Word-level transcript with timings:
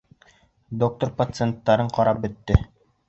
Доктор 0.83 1.13
пациенттарын 1.19 1.93
ҡарап 1.99 2.23
бөттө. 2.25 2.57